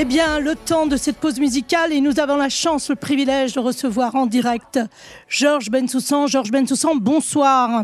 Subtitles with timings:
[0.00, 3.54] Eh bien, le temps de cette pause musicale et nous avons la chance, le privilège
[3.54, 4.78] de recevoir en direct
[5.26, 6.28] Georges Bensoussan.
[6.28, 7.82] Georges Bensoussan, bonsoir.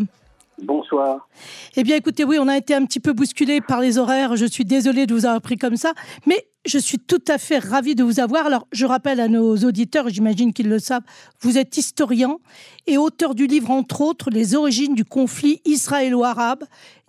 [0.63, 1.27] Bonsoir.
[1.75, 4.37] Eh bien, écoutez, oui, on a été un petit peu bousculé par les horaires.
[4.37, 5.93] Je suis désolée de vous avoir pris comme ça,
[6.25, 8.47] mais je suis tout à fait ravie de vous avoir.
[8.47, 11.03] Alors, je rappelle à nos auditeurs, j'imagine qu'ils le savent,
[11.41, 12.39] vous êtes historien
[12.87, 16.65] et auteur du livre, entre autres, Les origines du conflit israélo-arabe,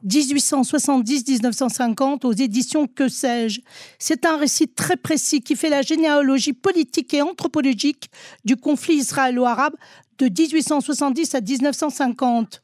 [0.05, 3.61] 1870-1950, aux éditions Que sais-je.
[3.97, 8.09] C'est un récit très précis qui fait la généalogie politique et anthropologique
[8.43, 9.75] du conflit israélo-arabe
[10.17, 12.61] de 1870 à 1950.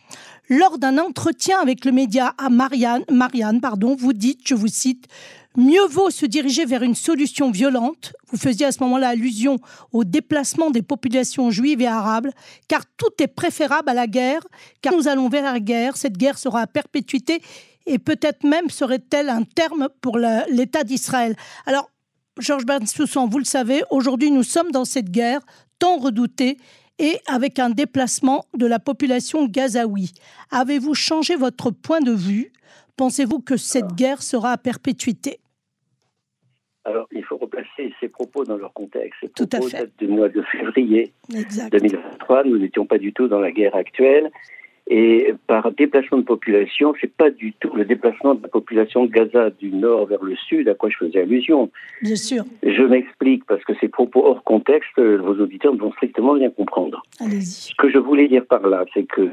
[0.49, 5.07] Lors d'un entretien avec le média à Marianne, Marianne pardon, vous dites, je vous cite,
[5.57, 8.13] Mieux vaut se diriger vers une solution violente.
[8.31, 9.59] Vous faisiez à ce moment-là allusion
[9.91, 12.29] au déplacement des populations juives et arabes,
[12.69, 14.41] car tout est préférable à la guerre,
[14.81, 15.97] car nous allons vers la guerre.
[15.97, 17.41] Cette guerre sera à perpétuité
[17.85, 21.35] et peut-être même serait-elle un terme pour l'État d'Israël.
[21.65, 21.89] Alors,
[22.37, 25.41] Georges Bensoussan, vous le savez, aujourd'hui nous sommes dans cette guerre
[25.79, 26.57] tant redoutée
[26.97, 30.13] et avec un déplacement de la population gazaoui.
[30.51, 32.53] Avez-vous changé votre point de vue
[32.97, 35.39] Pensez-vous que cette guerre sera à perpétuité?
[36.83, 39.19] Alors, il faut replacer ces propos dans leur contexte.
[39.21, 42.43] Ces Tout propos datent du mois de février 2023.
[42.45, 44.31] Nous n'étions pas du tout dans la guerre actuelle.
[44.87, 49.11] Et par déplacement de population, c'est pas du tout le déplacement de la population de
[49.11, 51.71] Gaza du nord vers le sud à quoi je faisais allusion.
[52.01, 52.43] Bien sûr.
[52.63, 57.03] Je m'explique parce que ces propos hors contexte, vos auditeurs ne vont strictement rien comprendre.
[57.19, 57.69] Allez-y.
[57.69, 59.29] Ce que je voulais dire par là, c'est que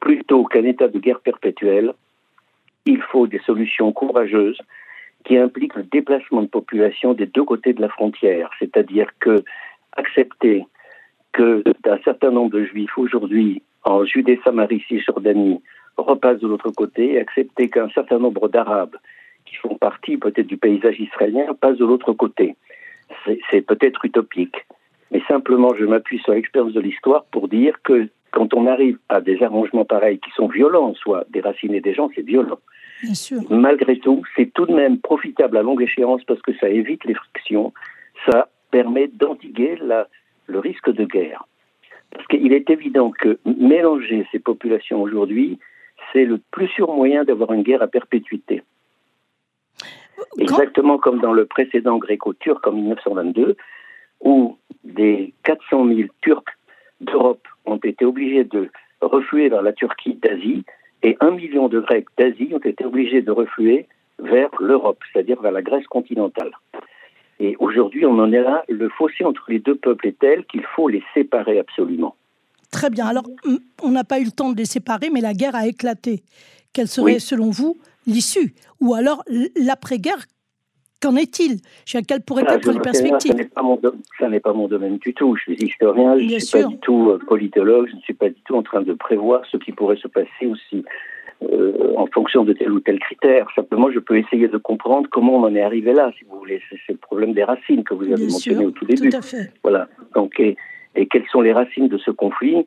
[0.00, 1.92] plutôt qu'un état de guerre perpétuelle,
[2.88, 4.60] il faut des solutions courageuses
[5.24, 9.44] qui impliquent le déplacement de population des deux côtés de la frontière, c'est-à-dire que
[9.96, 10.64] accepter
[11.32, 15.60] que un certain nombre de juifs aujourd'hui en Judée, Samarie, Cisjordanie
[15.96, 18.96] repassent de l'autre côté et accepter qu'un certain nombre d'Arabes
[19.44, 22.56] qui font partie peut-être du paysage israélien passent de l'autre côté.
[23.50, 24.66] C'est peut-être utopique,
[25.10, 29.20] mais simplement je m'appuie sur l'expérience de l'histoire pour dire que quand on arrive à
[29.20, 32.58] des arrangements pareils qui sont violents, soit déraciner des gens, c'est violent.
[33.48, 37.14] Malgré tout, c'est tout de même profitable à longue échéance parce que ça évite les
[37.14, 37.72] frictions,
[38.28, 39.78] ça permet d'endiguer
[40.46, 41.46] le risque de guerre.
[42.10, 45.58] Parce qu'il est évident que mélanger ces populations aujourd'hui,
[46.12, 48.62] c'est le plus sûr moyen d'avoir une guerre à perpétuité.
[50.38, 53.56] Exactement comme dans le précédent gréco-turc en 1922,
[54.20, 56.44] où des 400 000 Turcs
[57.00, 58.70] d'Europe ont été obligés de
[59.00, 60.64] refluer vers la Turquie d'Asie
[61.02, 63.86] et un million de Grecs d'Asie ont été obligés de refluer
[64.18, 66.50] vers l'Europe, c'est-à-dire vers la Grèce continentale.
[67.40, 70.64] Et aujourd'hui, on en est là, le fossé entre les deux peuples est tel qu'il
[70.74, 72.16] faut les séparer absolument.
[72.72, 73.06] Très bien.
[73.06, 73.24] Alors,
[73.82, 76.22] on n'a pas eu le temps de les séparer, mais la guerre a éclaté.
[76.72, 78.54] Quelle serait, selon vous, l'issue?
[78.80, 79.22] Ou alors
[79.56, 80.26] l'après-guerre
[81.00, 81.58] Qu'en est-il?
[82.06, 83.34] Quelles pourraient être les perspectives
[84.18, 85.36] Ça n'est pas, mon domaine du tout.
[85.36, 88.28] Je suis historien, je ne suis pas du tout euh, politologue, je ne suis pas
[88.28, 90.84] du tout en train de prévoir ce qui pourrait se passer aussi
[91.42, 93.46] euh, en fonction de tel ou tel critère.
[93.54, 96.60] Simplement, je peux essayer de comprendre comment on en est arrivé là, si vous voulez.
[96.70, 99.10] C'est le problème des racines que vous avez mentionné au tout début.
[99.10, 99.52] Tout à fait.
[99.62, 99.86] Voilà.
[100.16, 100.56] Donc, et,
[100.96, 102.66] et quelles sont les racines de ce conflit?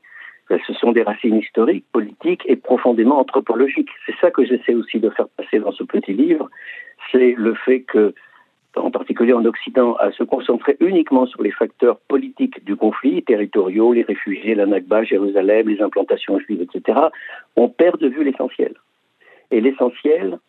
[0.66, 3.90] Ce sont des racines historiques, politiques et profondément anthropologiques.
[4.06, 6.50] C'est ça que j'essaie aussi de faire passer dans ce petit livre,
[7.12, 8.14] c'est le fait que,
[8.76, 13.94] en particulier en Occident, à se concentrer uniquement sur les facteurs politiques du conflit, territoriaux,
[13.94, 17.00] les réfugiés, la Nakba, Jérusalem, les implantations juives, etc.,
[17.56, 18.74] on perd de vue l'essentiel.
[19.52, 20.40] Et l'essentiel,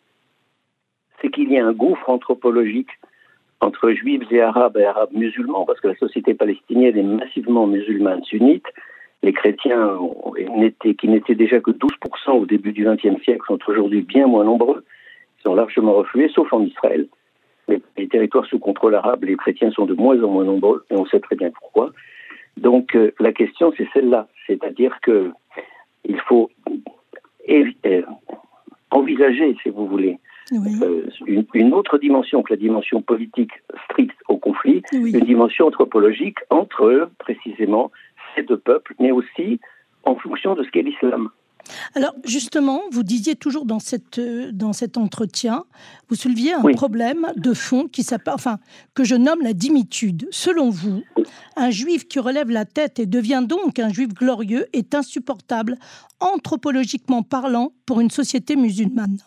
[1.21, 2.89] c'est qu'il y a un gouffre anthropologique
[3.61, 8.23] entre juifs et arabes et arabes musulmans, parce que la société palestinienne est massivement musulmane
[8.23, 8.65] sunnite.
[9.23, 9.97] Les chrétiens,
[10.99, 14.83] qui n'étaient déjà que 12% au début du XXe siècle, sont aujourd'hui bien moins nombreux
[15.43, 17.07] sont largement reflués, sauf en Israël.
[17.67, 20.95] Les, les, territoires sous contrôle arabe, les chrétiens sont de moins en moins nombreux, et
[20.95, 21.91] on sait très bien pourquoi.
[22.57, 25.31] Donc euh, la question, c'est celle-là, c'est-à-dire que
[26.05, 26.49] il faut
[27.49, 28.01] euh,
[28.91, 30.19] envisager, si vous voulez,
[30.51, 33.51] euh, une, autre dimension que la dimension politique
[33.85, 37.91] stricte au conflit, une dimension anthropologique entre précisément
[38.35, 39.59] ces deux peuples, mais aussi
[40.03, 41.29] en fonction de ce qu'est l'islam.
[41.95, 45.63] Alors justement, vous disiez toujours dans, cette, dans cet entretien,
[46.09, 48.59] vous souleviez un problème de fond qui enfin,
[48.93, 50.27] que je nomme la dimitude.
[50.31, 51.03] Selon vous,
[51.55, 55.77] un juif qui relève la tête et devient donc un juif glorieux est insupportable,
[56.19, 59.17] anthropologiquement parlant, pour une société musulmane.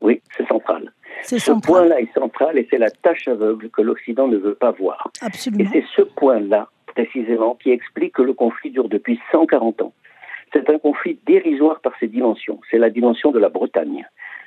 [0.00, 0.92] Oui, c'est central.
[1.22, 5.10] Ce point-là est central et c'est la tâche aveugle que l'Occident ne veut pas voir.
[5.22, 5.64] Absolument.
[5.64, 9.92] Et c'est ce point-là, précisément, qui explique que le conflit dure depuis 140 ans.
[10.52, 12.60] C'est un conflit dérisoire par ses dimensions.
[12.70, 14.06] C'est la dimension de la Bretagne.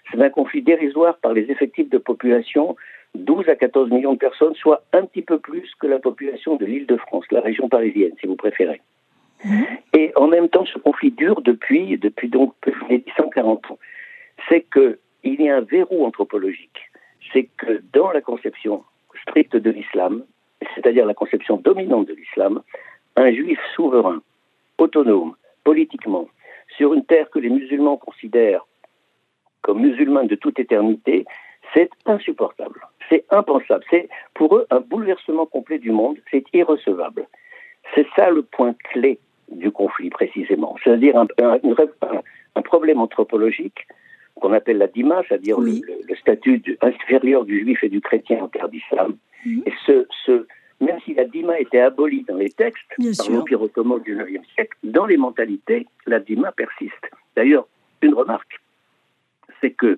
[0.09, 2.77] C'est un conflit dérisoire par les effectifs de population,
[3.15, 6.65] 12 à 14 millions de personnes, soit un petit peu plus que la population de
[6.65, 8.81] l'île de France, la région parisienne, si vous préférez.
[9.44, 9.65] Mhm.
[9.94, 12.53] Et en même temps, ce conflit dure depuis, depuis donc
[12.89, 13.79] les 140 ans.
[14.47, 16.79] C'est qu'il y a un verrou anthropologique.
[17.33, 18.83] C'est que dans la conception
[19.27, 20.23] stricte de l'islam,
[20.75, 22.62] c'est-à-dire la conception dominante de l'islam,
[23.15, 24.21] un juif souverain,
[24.77, 26.27] autonome, politiquement,
[26.75, 28.65] sur une terre que les musulmans considèrent
[29.62, 31.25] comme musulmane de toute éternité,
[31.74, 32.80] c'est insupportable.
[33.09, 33.83] C'est impensable.
[33.89, 36.18] C'est pour eux un bouleversement complet du monde.
[36.31, 37.27] C'est irrecevable.
[37.94, 39.19] C'est ça le point clé
[39.50, 40.75] du conflit précisément.
[40.83, 41.27] C'est-à-dire un,
[42.56, 43.88] un, problème anthropologique
[44.39, 45.81] qu'on appelle la dima, c'est-à-dire le,
[46.19, 49.15] statut inférieur du juif et du chrétien en terre d'islam.
[49.45, 49.63] Mhm.
[49.65, 50.45] Et ce, ce,
[50.81, 54.77] même si la dima était abolie dans les textes par l'Empire ottoman du IXe siècle,
[54.83, 57.09] dans les mentalités, la dima persiste.
[57.35, 57.67] D'ailleurs,
[58.01, 58.59] une remarque,
[59.61, 59.97] c'est que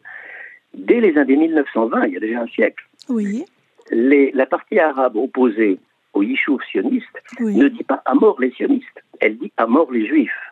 [0.73, 3.45] dès les années 1920, il y a déjà un siècle, oui.
[3.91, 5.79] les, la partie arabe opposée
[6.13, 7.05] aux yishuv sionistes
[7.39, 10.48] ne dit pas à mort les sionistes, elle dit à mort les juifs.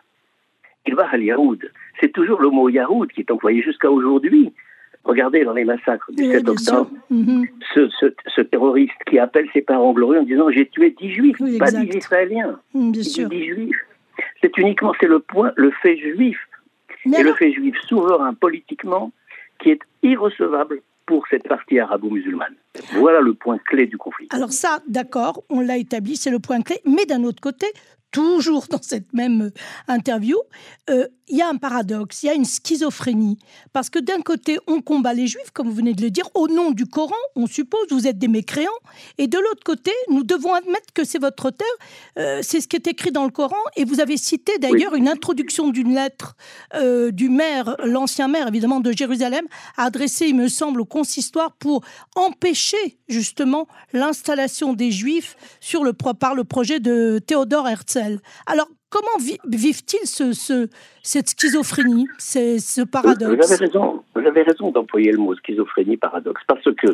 [0.88, 1.70] Il va à Yahoud.
[2.00, 4.54] C'est toujours le mot Yahoud qui est employé jusqu'à aujourd'hui.
[5.04, 7.46] Regardez dans les massacres du 7 octobre, mhm.
[7.74, 11.94] ce, terroriste qui appelle ses parents glorieux en disant J'ai tué 10 juifs, pas 10
[11.94, 12.58] israéliens.
[12.72, 13.28] Mm, bien sûr.
[13.28, 13.76] 10 juifs.
[14.40, 16.38] C'est uniquement c'est le point, le fait juif.
[17.04, 19.12] et le fait juif souverain politiquement
[19.60, 22.54] qui est irrecevable pour cette partie arabo-musulmane.
[22.94, 24.28] Voilà le point clé du conflit.
[24.30, 26.80] Alors ça, d'accord, on l'a établi, c'est le point clé.
[26.84, 27.66] Mais d'un autre côté,
[28.10, 29.50] toujours dans cette même
[29.86, 30.36] interview,
[30.90, 33.38] euh, il y a un paradoxe, il y a une schizophrénie.
[33.72, 36.48] Parce que d'un côté, on combat les juifs, comme vous venez de le dire, au
[36.48, 38.70] nom du Coran, on suppose, vous êtes des mécréants.
[39.18, 41.68] Et de l'autre côté, nous devons admettre que c'est votre auteur,
[42.18, 43.56] euh, c'est ce qui est écrit dans le Coran.
[43.76, 46.34] Et vous avez cité d'ailleurs une introduction d'une lettre
[46.74, 49.46] euh, du maire, l'ancien maire évidemment de Jérusalem,
[49.76, 51.84] adressée, il me semble, au consistoire pour
[52.16, 57.97] empêcher justement l'installation des juifs sur le, par le projet de Théodore Herzl.
[58.46, 60.66] Alors, Comment vivent-ils ce,
[61.02, 63.36] cette schizophrénie, ce paradoxe?
[63.36, 66.86] Vous avez raison, vous avez raison d'employer le mot schizophrénie, paradoxe, parce que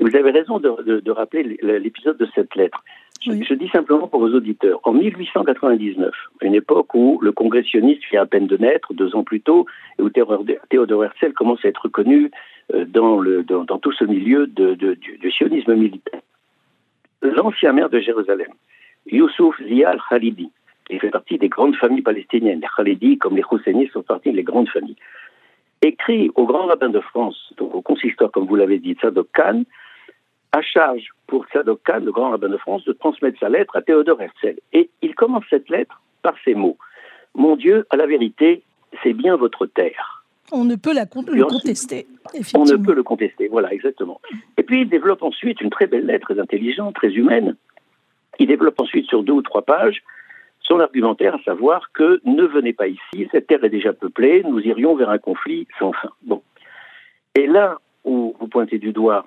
[0.00, 2.82] vous avez raison de, rappeler l'épisode de cette lettre.
[3.26, 8.26] Je, dis simplement pour vos auditeurs, en 1899, une époque où le congressionniste vient à
[8.26, 9.66] peine de naître, deux ans plus tôt,
[9.98, 12.30] et où Théodore Herzl commence à être reconnu
[12.72, 16.20] euh, dans, le, dans, tout ce milieu de, du, sionisme militaire.
[17.20, 18.48] L'ancien maire de Jérusalem,
[19.10, 20.50] Youssouf Zia al-Khalidi,
[20.90, 22.60] il fait partie des grandes familles palestiniennes.
[22.60, 24.96] Les Khalidis, comme les Husseini, sont partie des grandes familles.
[25.82, 29.62] Écrit au grand rabbin de France, donc au consistoire, comme vous l'avez dit, Tzadok Khan,
[30.52, 33.82] à charge pour Tzadok Khan, le grand rabbin de France, de transmettre sa lettre à
[33.82, 34.58] Théodore Herzl.
[34.72, 36.78] Et il commence cette lettre par ces mots.
[37.34, 38.62] Mon Dieu, à la vérité,
[39.02, 40.24] c'est bien votre terre.
[40.50, 42.06] On ne peut la le contester.
[42.54, 44.20] On ne peut le contester, voilà, exactement.
[44.56, 47.54] Et puis il développe ensuite une très belle lettre, très intelligente, très humaine.
[48.38, 50.02] Il développe ensuite sur deux ou trois pages
[50.68, 54.60] son argumentaire, à savoir que ne venez pas ici, cette terre est déjà peuplée, nous
[54.60, 56.10] irions vers un conflit sans fin.
[56.22, 56.42] Bon.
[57.34, 59.24] Et là où vous pointez du doigt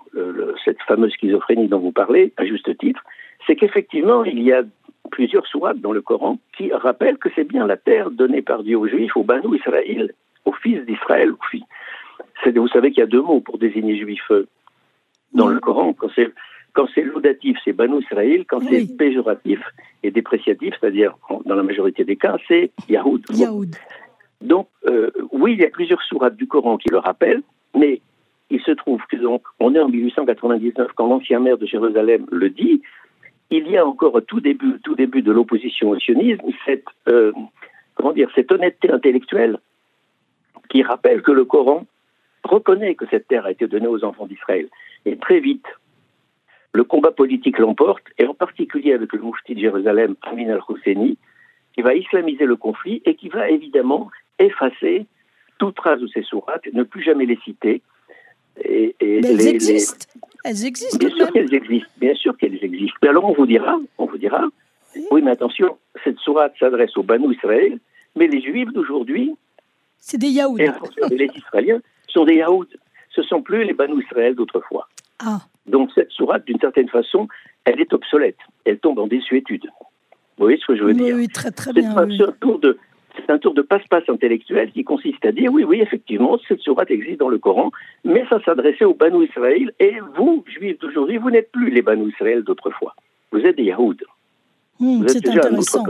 [0.63, 3.03] cette fameuse schizophrénie dont vous parlez, à juste titre,
[3.47, 4.63] c'est qu'effectivement, il y a
[5.09, 8.77] plusieurs sourates dans le Coran qui rappellent que c'est bien la terre donnée par Dieu
[8.77, 10.13] aux Juifs, au Banu Israël,
[10.45, 11.31] aux fils d'Israël.
[11.31, 14.47] Vous savez qu'il y a deux mots pour désigner Juifs euh,
[15.33, 15.93] dans le Coran.
[15.93, 16.31] Quand c'est
[16.73, 18.45] quand c'est laudatif, c'est Banu Israël.
[18.47, 19.59] Quand c'est péjoratif
[20.03, 23.25] et dépréciatif, c'est-à-dire dans la majorité des cas, c'est Yahoud.
[24.41, 27.43] Donc, euh, oui, il y a plusieurs sourates du Coran qui le rappellent,
[27.75, 28.01] mais
[28.49, 32.49] il se trouve que donc, on est en 1899 quand l'ancien maire de Jérusalem le
[32.49, 32.81] dit.
[33.49, 37.33] Il y a encore au tout début, tout début de l'opposition au sionisme cette, euh,
[37.95, 39.59] comment dire, cette honnêteté intellectuelle
[40.69, 41.85] qui rappelle que le Coran
[42.43, 44.67] reconnaît que cette terre a été donnée aux enfants d'Israël.
[45.05, 45.65] Et très vite,
[46.73, 51.17] le combat politique l'emporte, et en particulier avec le moufti de Jérusalem, Amin al-Husseini,
[51.73, 54.09] qui va islamiser le conflit et qui va évidemment
[54.39, 55.05] effacer
[55.57, 57.81] toute trace de ces sourates, ne plus jamais les citer.
[58.63, 60.07] Et, elles existent.
[60.43, 60.97] Elles existent.
[60.97, 61.91] Bien sûr qu'elles existent.
[61.97, 62.97] Bien sûr qu'elles existent.
[63.01, 64.43] Mais alors on vous dira, on vous dira,
[65.11, 67.77] oui, mais attention, cette sourate s'adresse aux Banu Israël,
[68.15, 69.35] mais les Juifs d'aujourd'hui,
[69.97, 70.57] c'est des Yaouds.
[71.11, 72.65] les Israéliens sont des Yaouds.
[73.13, 74.87] Ce sont plus les Banu Israël d'autrefois.
[75.19, 75.41] Ah.
[75.67, 77.27] Donc cette sourate, d'une certaine façon,
[77.65, 78.37] elle est obsolète.
[78.65, 79.65] Elle tombe en désuétude.
[80.37, 81.93] Vous voyez ce que je veux dire Oui, très très bien.
[81.93, 82.77] C'est un, tour de,
[83.27, 87.19] un tour de passe-passe intellectuel qui consiste à dire oui, oui, effectivement, cette sourate existe
[87.19, 87.71] dans le Coran,
[88.03, 92.09] mais ça s'adressait aux Banu Israël, et vous, juifs d'aujourd'hui, vous n'êtes plus les Banu
[92.09, 92.95] Israël d'autrefois.
[93.31, 94.01] Vous êtes des Yahoud.
[94.79, 95.83] Hmm, c'est intéressant.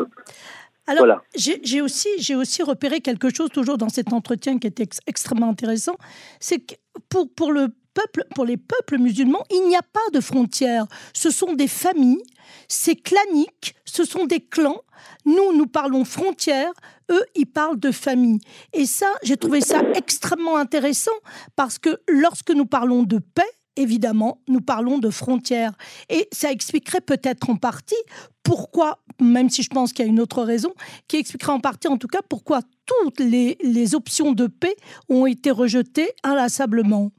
[0.99, 5.95] Alors, j'ai aussi, aussi repéré quelque chose toujours dans cet entretien qui était extrêmement intéressant,
[6.39, 6.75] c'est que
[7.09, 10.85] pour, pour le peuple, pour les peuples musulmans, il n'y a pas de frontières.
[11.13, 12.23] Ce sont des familles,
[12.67, 14.81] c'est clanique, ce sont des clans.
[15.25, 16.71] Nous, nous parlons frontières,
[17.11, 18.39] eux, ils parlent de famille.
[18.73, 21.11] Et ça, j'ai trouvé ça extrêmement intéressant
[21.55, 23.43] parce que lorsque nous parlons de paix,
[23.75, 25.73] évidemment, nous parlons de frontières.
[26.09, 27.95] Et ça expliquerait peut-être en partie
[28.43, 30.73] pourquoi, même si je pense qu'il y a une autre raison,
[31.07, 34.75] qui expliquerait en partie en tout cas pourquoi toutes les, les options de paix
[35.09, 37.11] ont été rejetées inlassablement.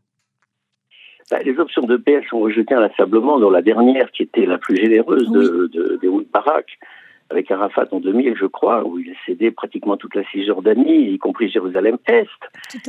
[1.31, 4.77] Bah, les options de paix sont rejetées inlassablement, dont la dernière, qui était la plus
[4.77, 6.67] généreuse de, de, de Barak,
[7.33, 11.19] avec Arafat en 2000, je crois, où il a cédé pratiquement toute la Cisjordanie, y
[11.19, 12.29] compris Jérusalem-Est.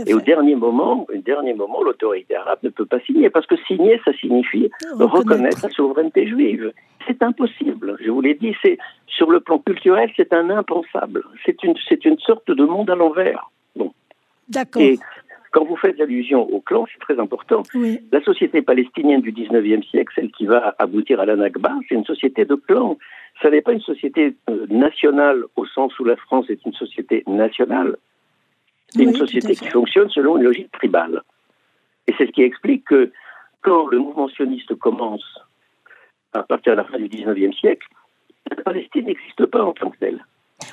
[0.05, 3.55] Et au dernier moment, au dernier moment, l'autorité arabe ne peut pas signer, parce que
[3.67, 4.69] signer, ça signifie
[4.99, 6.71] reconnaître, la souveraineté juive.
[7.07, 7.97] C'est impossible.
[8.03, 11.23] Je vous l'ai dit, c'est sur le plan culturel, c'est un impensable.
[11.45, 13.49] C'est une, c'est une sorte de monde à l'envers.
[13.75, 13.93] Bon.
[14.49, 14.81] D'accord.
[15.53, 17.61] Quand vous faites allusion au clan, c'est très important.
[18.11, 22.05] La société palestinienne du 19e siècle, celle qui va aboutir à la Nakba, c'est une
[22.05, 22.97] société de clans.
[23.39, 27.23] Ça n'est pas une société euh, nationale au sens où la France est une société
[27.27, 27.97] nationale.
[28.89, 31.21] C'est une société qui fonctionne selon une logique tribale.
[32.07, 33.11] Et c'est ce qui explique que
[33.61, 35.39] quand le mouvement sioniste commence
[36.33, 37.87] à partir de la fin du 19e siècle,
[38.49, 40.25] la Palestine n'existe pas en tant que telle.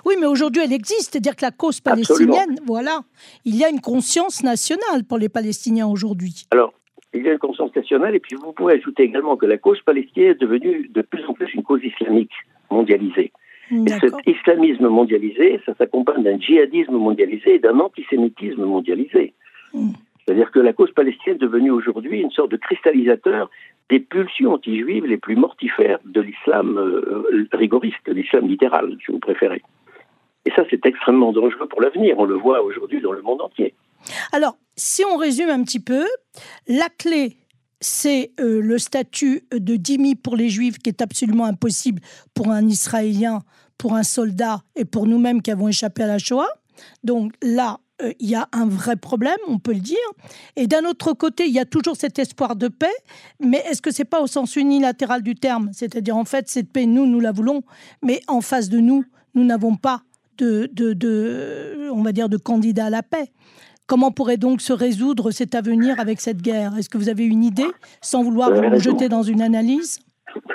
[0.04, 1.12] Oui, mais aujourd'hui, elle existe.
[1.12, 3.00] C'est-à-dire que la cause palestinienne, voilà,
[3.44, 6.46] il y a une conscience nationale pour les Palestiniens aujourd'hui.
[6.50, 6.72] Alors,
[7.12, 9.80] il y a une conscience nationale, et puis vous pouvez ajouter également que la cause
[9.82, 12.32] palestinienne est devenue de plus en plus une cause islamique
[12.70, 13.32] mondialisée.
[13.72, 19.32] Et cet islamisme mondialisé, ça s'accompagne d'un djihadisme mondialisé et d'un antisémitisme mondialisé.
[19.72, 19.90] Hmm.
[20.24, 23.50] C'est-à-dire que la cause palestinienne est devenue aujourd'hui une sorte de cristallisateur
[23.90, 29.18] des pulsions anti-juives les plus mortifères de l'islam euh, rigoriste, de l'islam littéral, si vous
[29.18, 29.62] préférez.
[30.46, 32.14] Et ça, c'est extrêmement dangereux pour l'avenir.
[32.18, 33.74] On le voit aujourd'hui dans le monde entier.
[34.32, 36.06] Alors, si on résume un petit peu,
[36.66, 37.36] la clé,
[37.80, 42.00] c'est euh, le statut de dhimmi pour les juifs qui est absolument impossible
[42.34, 43.40] pour un Israélien,
[43.76, 46.48] pour un soldat et pour nous-mêmes qui avons échappé à la Shoah.
[47.04, 49.96] Donc là, euh, il y a un vrai problème, on peut le dire.
[50.56, 52.86] Et d'un autre côté, il y a toujours cet espoir de paix,
[53.40, 55.70] mais est-ce que c'est pas au sens unilatéral du terme?
[55.72, 57.62] C'est-à-dire, en fait, cette paix, nous, nous la voulons,
[58.02, 59.04] mais en face de nous,
[59.34, 60.02] nous n'avons pas
[60.38, 63.30] de, on va dire, de candidat à la paix.
[63.86, 66.76] Comment pourrait donc se résoudre cet avenir avec cette guerre?
[66.78, 67.66] Est-ce que vous avez une idée,
[68.00, 69.98] sans vouloir vous, jeter dans une analyse?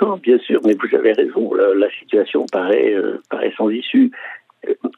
[0.00, 1.52] Non, bien sûr, mais vous avez raison.
[1.54, 4.10] La, situation paraît, euh, paraît sans issue.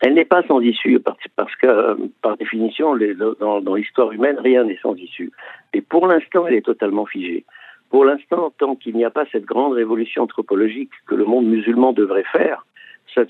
[0.01, 2.97] Elle n'est pas sans issue parce que, par définition,
[3.41, 5.33] dans, l'histoire humaine, rien n'est sans issue.
[5.73, 7.45] Et pour l'instant, elle est totalement figée.
[7.91, 11.93] Pour l'instant, tant qu'il n'y a pas cette grande révolution anthropologique que le monde musulman
[11.93, 12.67] devrait faire,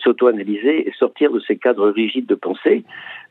[0.02, 2.84] s'auto-analyser et sortir de ces cadres rigides de pensée.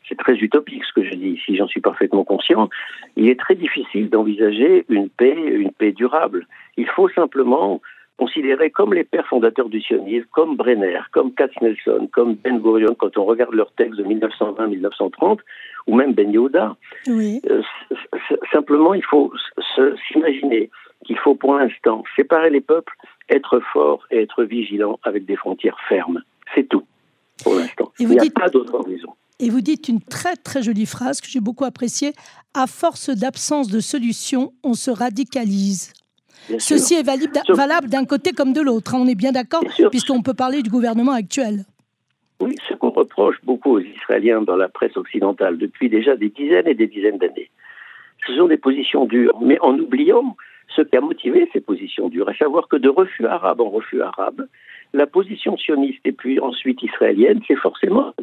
[0.08, 2.70] C'est très utopique ce que je dis ici, j'en suis parfaitement conscient.
[3.16, 6.48] Il est très difficile d'envisager une paix, une paix durable.
[6.78, 7.82] Il faut simplement
[8.18, 13.18] considérer comme les pères fondateurs du sionisme, comme Brenner, comme Katznelson, comme Ben Gurion, quand
[13.18, 15.40] on regarde leurs textes de 1920-1930,
[15.88, 16.76] ou même Ben Yehuda.
[17.08, 17.42] Oui.
[17.50, 17.62] Euh,
[18.52, 19.32] simplement, il faut
[20.08, 20.70] s'imaginer
[21.06, 22.94] qu'il faut pour l'instant séparer les peuples,
[23.30, 26.22] être fort et être vigilant avec des frontières fermes.
[26.56, 26.84] C'est tout,
[27.44, 27.92] pour l'instant.
[28.00, 29.14] Il n'y a pas d'autre horizon.
[29.40, 32.14] Et vous dites une très très jolie phrase que j'ai beaucoup appréciée.
[32.56, 35.94] À force d'absence de solution, on se radicalise.
[36.60, 38.96] Ceci est valable d'un côté comme de l'autre.
[38.96, 41.66] Hein, on est bien d'accord, puisqu'on peut parler du gouvernement actuel.
[42.40, 46.68] Oui, ce qu'on reproche beaucoup aux Israéliens dans la presse occidentale depuis déjà des dizaines
[46.68, 47.50] et des dizaines d'années,
[48.26, 50.36] ce sont des positions dures, mais en oubliant
[50.76, 54.02] ce qui a motivé ces positions dures, à savoir que de refus arabe en refus
[54.02, 54.48] arabe,
[54.94, 58.14] la position sioniste et puis ensuite israélienne, c'est forcément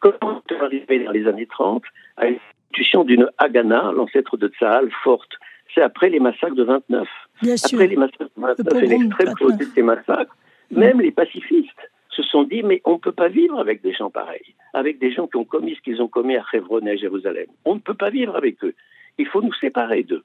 [0.00, 1.82] comment on arrivé dans les années 30
[2.16, 5.32] à l'institution d'une Haganah, l'ancêtre de Tzahal, forte.
[5.74, 7.08] C'est après les massacres de 29.
[7.42, 10.36] après les massacres de 29 et l'extrême cruauté de ces massacres,
[10.70, 14.10] même les pacifistes se sont dit mais on ne peut pas vivre avec des gens
[14.10, 16.96] pareils, avec des gens qui ont commis ce qu'ils ont commis à Hebron et à
[16.96, 17.46] Jérusalem.
[17.64, 18.74] On ne peut pas vivre avec eux.
[19.18, 20.24] Il faut nous séparer d'eux.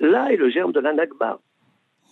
[0.00, 1.38] Là est le germe de la Nakba.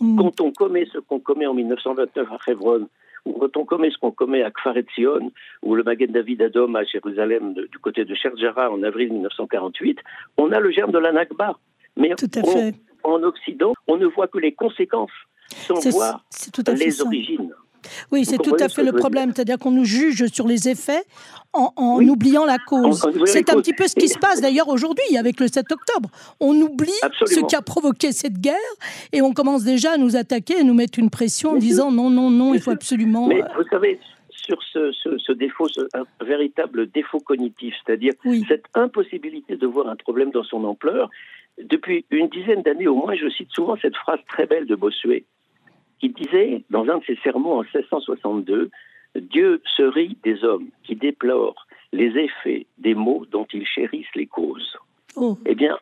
[0.00, 0.18] Mm.
[0.18, 2.88] Quand on commet ce qu'on commet en 1929 à Hebron,
[3.24, 5.30] ou quand on commet ce qu'on commet à Kfar Etzion,
[5.62, 9.98] ou le Magen David Adom à Jérusalem du côté de Sherjara en avril 1948,
[10.38, 11.58] on a le germe de la Nakba.
[11.96, 12.12] Mais
[13.02, 15.10] en Occident, on ne voit que les conséquences
[15.66, 16.24] sans voir
[16.76, 17.52] les origines.
[18.12, 19.32] Oui, c'est tout à fait le problème.
[19.34, 21.02] C'est-à-dire qu'on nous juge sur les effets
[21.52, 23.06] en, oubliant la cause.
[23.24, 26.10] C'est un petit peu ce qui se passe d'ailleurs aujourd'hui avec le 7 octobre.
[26.40, 26.92] On oublie
[27.26, 28.54] ce qui a provoqué cette guerre
[29.12, 32.10] et on commence déjà à nous attaquer et nous mettre une pression en disant non,
[32.10, 33.26] non, non, il faut absolument.
[33.26, 33.98] Mais vous savez,
[34.50, 38.14] sur ce, défaut, un véritable défaut cognitif, c'est-à-dire
[38.48, 41.10] cette impossibilité de voir un problème dans son ampleur.
[41.62, 45.24] Depuis une dizaine d'années au moins, je cite souvent cette phrase très belle de Bossuet,
[46.00, 48.70] qui disait, dans un de ses sermons en 1662,
[49.16, 54.26] Dieu se rit des hommes qui déplorent les effets des maux dont ils chérissent les
[54.26, 54.76] causes.
[55.16, 55.36] Oh.
[55.44, 55.76] Eh bien,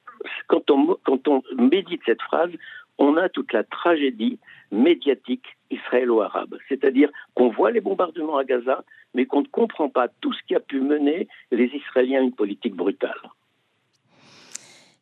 [0.47, 2.51] quand on, quand on médite cette phrase,
[2.97, 4.39] on a toute la tragédie
[4.71, 6.57] médiatique israélo-arabe.
[6.69, 8.85] C'est-à-dire qu'on voit les bombardements à Gaza,
[9.15, 12.35] mais qu'on ne comprend pas tout ce qui a pu mener les Israéliens à une
[12.35, 13.21] politique brutale.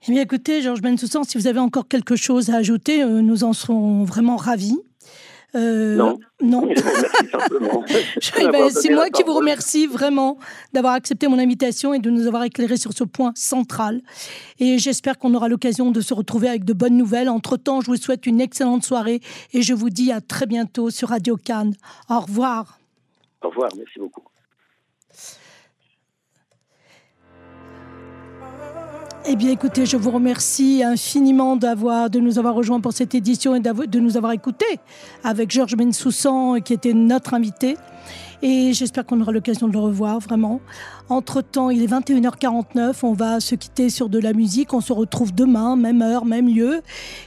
[0.09, 3.43] Eh bien, écoutez, Georges Bensoussan, si vous avez encore quelque chose à ajouter, euh, nous
[3.43, 4.79] en serons vraiment ravis.
[5.55, 6.19] Euh, non.
[6.43, 6.69] Non.
[8.53, 10.39] Ben, c'est moi qui vous remercie vraiment
[10.73, 14.03] d'avoir accepté mon invitation et de nous avoir éclairé sur ce point central.
[14.59, 17.29] Et j'espère qu'on aura l'occasion de se retrouver avec de bonnes nouvelles.
[17.29, 19.21] Entre-temps, je vous souhaite une excellente soirée
[19.53, 21.75] et je vous dis à très bientôt sur Radio Cannes.
[22.09, 22.79] Au revoir.
[23.43, 24.23] Au revoir, merci beaucoup.
[29.29, 33.61] Eh bien, écoutez, je vous remercie infiniment de nous avoir rejoints pour cette édition et
[33.61, 34.79] de nous avoir écoutés
[35.25, 37.77] avec Georges Bensoussan, qui était notre invité.
[38.41, 40.61] Et j'espère qu'on aura l'occasion de le revoir, vraiment.
[41.09, 44.73] Entre-temps, il est 21h49, on va se quitter sur de la musique.
[44.73, 46.83] On se retrouve demain, même heure, même lieu.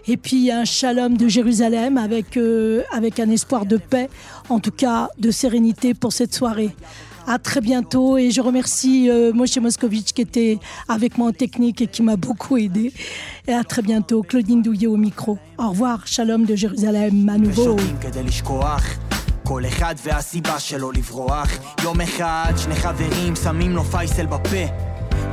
[0.08, 4.10] Et puis, un shalom de Jérusalem avec, euh, avec un espoir de paix,
[4.48, 6.74] en tout cas de sérénité pour cette soirée
[7.29, 10.59] À très bientôt et je remercie euh, Moshe Moskovitch qui était
[10.89, 12.93] avec moi en technique et qui m'a beaucoup aidé.
[13.49, 14.23] Et à très bientôt.
[14.23, 15.39] Claudine Douillet au micro.
[15.59, 16.07] Au revoir.
[16.07, 17.77] Shalom de Jérusalem à nouveau.
[19.47, 21.51] כל אחד והסיבה שלו לברוח
[21.83, 24.65] יום אחד שני חברים שמים לו פייסל בפה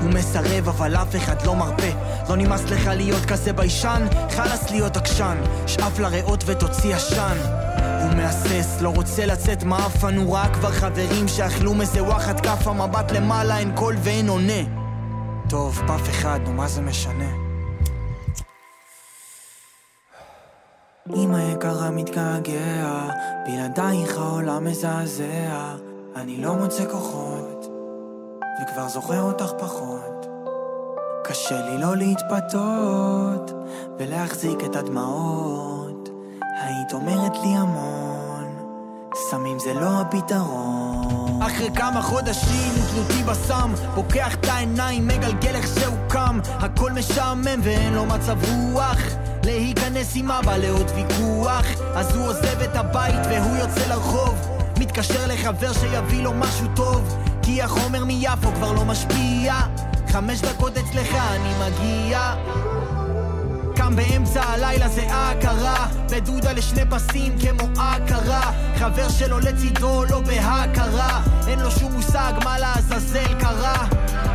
[0.02, 1.92] הוא מסרב אבל אף אחד לא מרפה.
[2.28, 4.06] לא נמאס לך להיות כזה ביישן?
[4.30, 5.36] חלאס להיות עקשן.
[5.66, 7.36] שאף לריאות ותוציא עשן.
[8.02, 12.66] הוא מהסס, לא רוצה לצאת מאפן, הוא ראה כבר חברים שאכלו מזה וואחד כף.
[12.66, 14.62] המבט למעלה, אין קול ואין עונה.
[15.48, 17.46] טוב, פף אחד, נו מה זה משנה?
[21.14, 23.08] אמא יקרה מתגעגע,
[23.46, 25.74] בלעדייך העולם מזעזע,
[26.16, 27.55] אני לא מוצא כוחות,
[28.62, 30.26] וכבר זוכר אותך פחות.
[31.24, 33.50] קשה לי לא להתפתות,
[33.98, 36.08] ולהחזיק את הדמעות.
[36.62, 38.56] היית אומרת לי המון,
[39.30, 41.42] סמים זה לא הפתרון.
[41.42, 47.94] אחרי כמה חודשים תלותי בסם, פוקח את העיניים, מגלגל איך שהוא קם, הכל משעמם ואין
[47.94, 48.98] לו מצב רוח.
[49.44, 54.34] להיכנס עם אבא לעוד ויכוח, אז הוא עוזב את הבית והוא יוצא לרחוב.
[54.78, 59.54] מתקשר לחבר שיביא לו משהו טוב, כי החומר מיפו כבר לא משפיע.
[60.08, 62.34] חמש דקות אצלך אני מגיע.
[63.76, 65.86] קם באמצע הלילה זה ההכרה.
[66.10, 68.52] בדודה לשני פסים כמו הכרה.
[68.78, 71.22] חבר שלו לצידו לא בהכרה.
[71.48, 73.86] אין לו שום מושג מה לעזאזל קרה.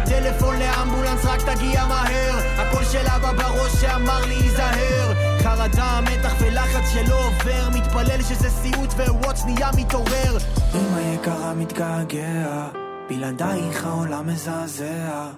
[0.06, 2.40] טלפון לאמבולנס רק תגיע מהר.
[2.58, 7.70] הקול של אבא בראש שאמר לי היזהר חרדה, מתח ולחץ שלא עובר.
[7.70, 10.38] מתפלל שזה סיוט ווואטס נהיה מתעורר.
[10.76, 12.81] אמא יקרה מתגעגע
[13.12, 15.30] בלעדייך העולם מזעזע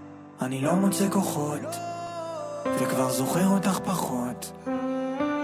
[0.41, 1.75] אני לא מוצא כוחות
[2.79, 4.51] וכבר זוכר אותך פחות.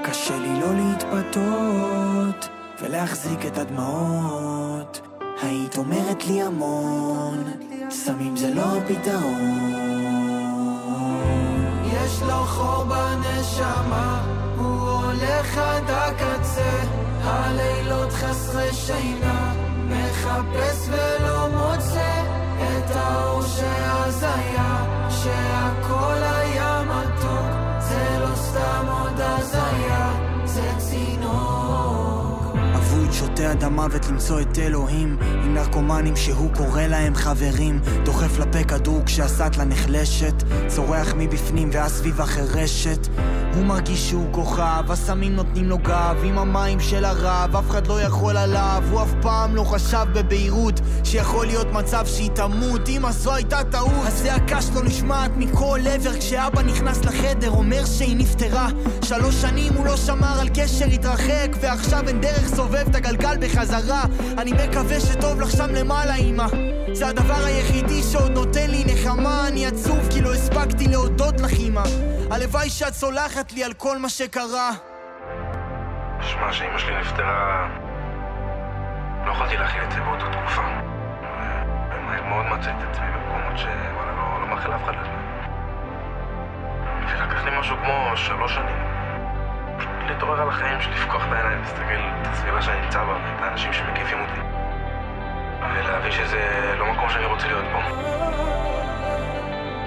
[0.03, 2.49] קשה לי לא להתפתות
[2.81, 5.01] ולהחזיק את הדמעות.
[5.41, 7.43] היית אומרת לי המון,
[7.89, 9.71] סמים זה לא הפתרון.
[11.85, 14.23] יש לו חור בנשמה,
[14.57, 16.79] הוא הולך עד הקצה,
[17.23, 19.53] הלילות חסרי שינה,
[19.89, 21.38] מחפש ולא
[33.09, 38.63] לא שותה עד המוות למצוא את אלוהים, עם נרקומנים שהוא קורא להם חברים, דוחף לפה
[38.63, 40.33] כדור כשהסטלה נחלשת,
[40.67, 43.07] צורח מבפנים והסביבה חירשת.
[43.55, 48.01] הוא מרגיש שהוא כוכב, הסמים נותנים לו גב עם המים של הרב, אף אחד לא
[48.01, 53.33] יכול עליו הוא אף פעם לא חשב בבהירות שיכול להיות מצב שהיא תמות אמא זו
[53.33, 53.91] הייתה טעות.
[54.05, 58.67] הזעקה שלו נשמעת מכל עבר כשאבא נכנס לחדר אומר שהיא נפטרה.
[59.05, 64.03] שלוש שנים הוא לא שמר על קשר התרחק ועכשיו אין דרך סובב את הגלגל בחזרה.
[64.37, 66.45] אני מקווה שטוב לך שם למעלה אמא.
[66.93, 71.83] זה הדבר היחידי שעוד נותן לי נחמה אני עצוב כי לא הספקתי להודות לך אמא.
[72.31, 74.71] הלוואי שאת סולחת לי על כל מה שקרה
[76.21, 77.67] שמע, שאימא שלי נפטרה...
[79.25, 80.61] לא יכולתי להכין את זה באותה תקופה.
[82.29, 85.09] מאוד מצאתי את עצמי במקומות שוואלה, לא, לא מאחל לאף אחד לזה.
[87.01, 88.75] ולקח לי משהו כמו שלוש שנים.
[89.77, 93.41] פשוט להתעורר על החיים שלי, לפקוח את העיניים, להסתכל את הסביבה שאני נמצא בה, את
[93.41, 94.39] האנשים שמקיפים אותי.
[95.59, 97.79] ולהבין שזה לא מקום שאני רוצה להיות בו.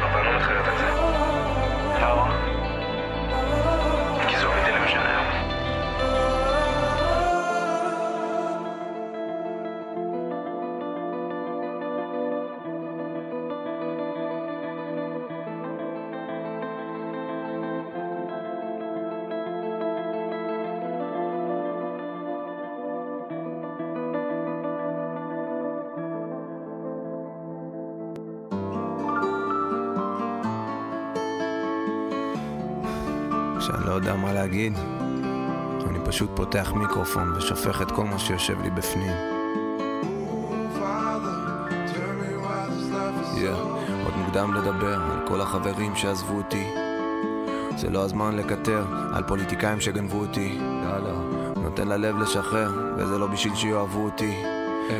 [0.02, 0.90] אבל אני לא מתחרט על זה.
[2.00, 2.51] למה?
[33.92, 34.72] יודע מה להגיד,
[35.88, 39.12] אני פשוט פותח מיקרופון ושופך את כל מה שיושב לי בפנים.
[43.34, 43.46] Yeah,
[44.04, 46.66] עוד מוקדם לדבר על כל החברים שעזבו אותי.
[47.76, 50.58] זה לא הזמן לקטר על פוליטיקאים שגנבו אותי.
[50.60, 51.42] לא, לא.
[51.62, 54.42] נותן ללב לשחרר, וזה לא בשביל שיאהבו אותי.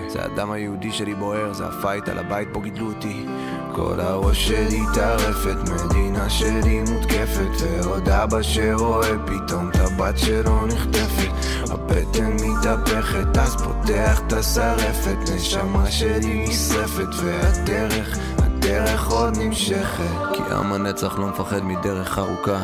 [0.09, 3.27] זה הדם היהודי שלי בוער, זה הפייט על הבית פה גידלו אותי.
[3.75, 11.31] כל הראש שלי טרפת, מדינה שלי מותקפת, ועוד אבא שרואה פתאום את הבת שלו נחטפת.
[11.71, 20.05] הבטן מתהפכת, אז פותח את השרפת, נשמה שלי נשרפת, והדרך, הדרך עוד נמשכת.
[20.33, 22.61] כי עם הנצח לא מפחד מדרך ארוכה.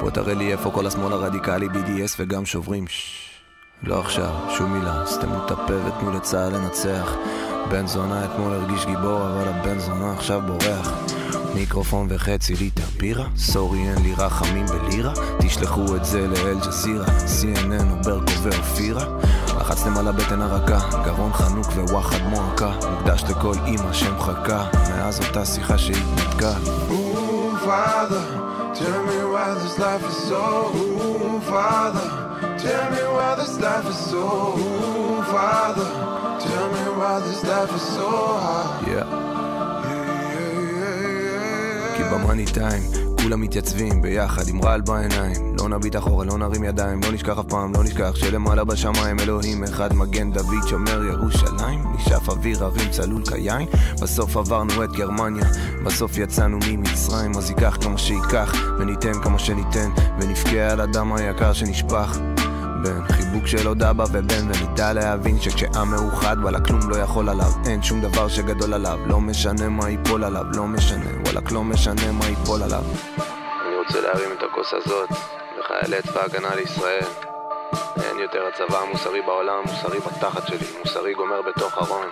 [0.00, 2.86] בוא תראה לי איפה כל השמאל הרדיקלי, BDS וגם שוברים.
[2.86, 3.26] ששש.
[3.82, 7.16] לא עכשיו, שום מילה, סתמו את הפה ותנו לצה"ל לנצח.
[7.70, 10.92] בן זונה אתמול הרגיש גיבור, אבל הבן זונה עכשיו בורח.
[11.54, 18.02] מיקרופון וחצי ליטר בירה, סורי אין לי רחמים בלירה, תשלחו את זה לאל-ג'זירה, CNN או
[18.04, 19.04] ברקו ואופירה.
[19.60, 25.78] לחצתם על הבטן הרכה, גרון חנוק וואחד מועקה, מוקדש לכל אימא שמחכה, מאז אותה שיחה
[25.78, 26.52] שהתנתקה.
[26.88, 28.24] Ooh, Father,
[28.74, 30.70] tell me why this life is so.
[30.74, 32.25] Ooh, Father,
[32.58, 34.56] Tell me why this life is so
[35.26, 35.84] Father,
[36.40, 38.86] tell me why this life is so hard.
[38.86, 39.06] Yeah.
[39.84, 45.56] yeah, yeah, yeah Keep my money time כולם מתייצבים ביחד עם רעל בעיניים.
[45.58, 49.64] לא נביט אחורה, לא נרים ידיים, לא נשכח אף פעם, לא נשכח שלמעלה בשמיים אלוהים
[49.64, 51.82] אחד מגן דוד שומר ירושלים.
[51.94, 53.68] נשאף אוויר הרים צלול כיין.
[54.02, 55.44] בסוף עברנו את גרמניה
[55.84, 57.36] בסוף יצאנו ממצרים.
[57.36, 62.18] אז ייקח כמה שייקח וניתן כמה שניתן ונבכה על הדם היקר שנשפך
[62.82, 67.50] בין חיבוק של עוד אבא ובן ונדע להבין שכשעם מאוחד וואלה כלום לא יכול עליו.
[67.66, 68.98] אין שום דבר שגדול עליו.
[69.06, 71.10] לא משנה מה ייפול עליו לא משנה.
[71.24, 72.82] וואלכ לא משנה מה ייפול עליו.
[73.66, 75.08] אני רוצה להרים את הכוס הזאת
[75.58, 77.06] לחיילי צבא הגנה לישראל.
[78.04, 82.06] אין יותר הצבא המוסרי בעולם מוסרי בתחת שלי מוסרי גומר בתוך ארון.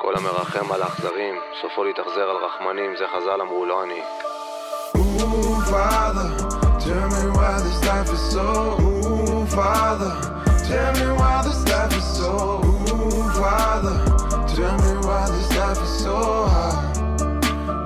[0.00, 4.00] כל המרחם על האכזרים סופו להתאכזר על רחמנים זה חז"ל אמרו לא אני.
[4.96, 6.28] Ooh, Father,
[6.84, 8.91] tell me why this life is so.
[9.54, 10.12] Father,
[10.66, 12.62] tell me why this life is so.
[12.64, 13.96] Ooh, Father,
[14.48, 16.96] tell me why this life is so hard.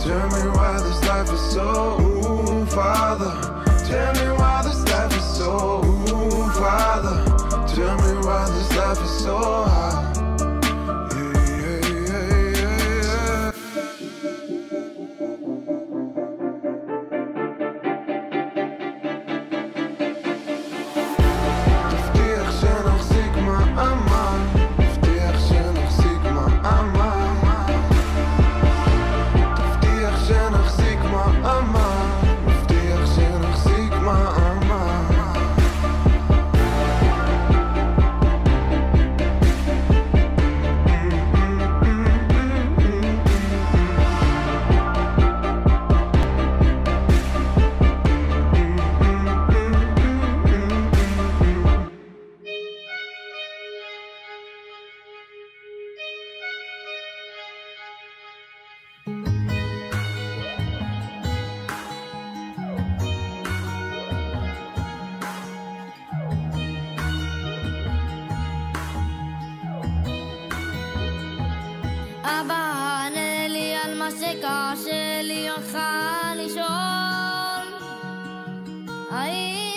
[0.00, 2.00] tell me why this life is so.
[2.00, 3.32] Ooh, Father,
[3.84, 5.82] tell me why this life is so.
[5.84, 7.16] Ooh, Father,
[7.68, 9.95] tell me why this life is so hard.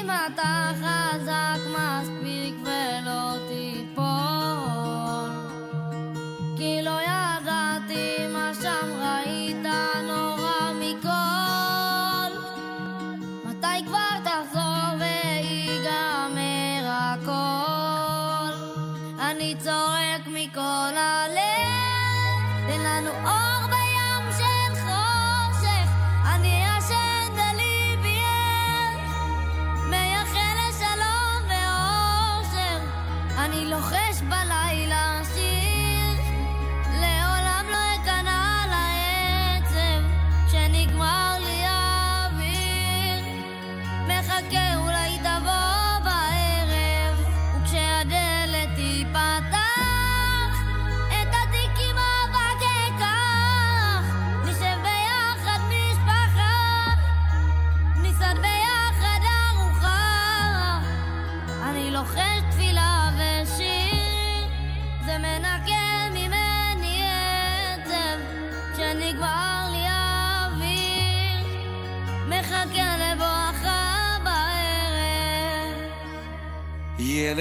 [0.10, 3.79] האם אתה חזק מספיק ולא תיפול?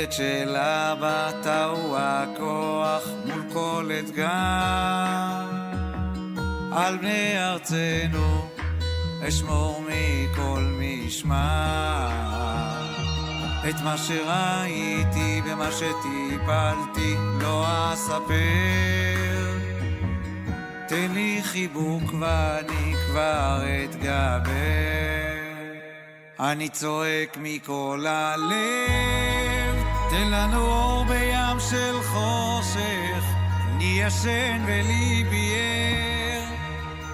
[0.08, 4.26] ילד של אבא טעו הכוח מול כל אתגר.
[6.72, 8.48] על בני ארצנו
[9.28, 12.08] אשמור מכל משמר.
[13.68, 19.58] את מה שראיתי ומה שטיפלתי לא אספר.
[20.88, 25.38] תן לי חיבוק ואני כבר אתגבר.
[26.40, 29.57] אני צועק מכל הלב,
[30.10, 33.24] תן לנו אור בים של חושך,
[33.66, 36.44] אני ישן וליבי ער,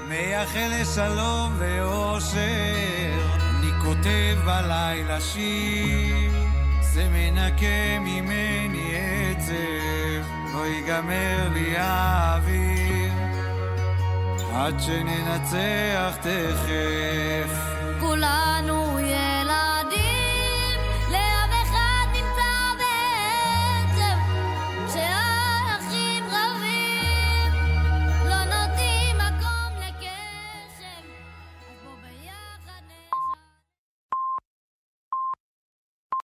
[0.08, 6.32] מייחל לשלום ואושר, אני כותב בלילה שיר,
[6.80, 13.12] זה מנקה ממני עצב, לא ייגמר לי האוויר,
[14.54, 17.50] עד שננצח תכף.
[18.00, 18.53] כולנו